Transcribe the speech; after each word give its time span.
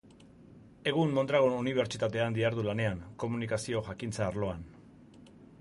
Egun 0.91 1.13
Mondragon 1.17 1.57
Unibertsitatean 1.57 2.39
dihardu 2.39 2.65
lanean, 2.71 3.07
Komunikazioa 3.25 3.87
jakintza-arloan. 3.91 4.69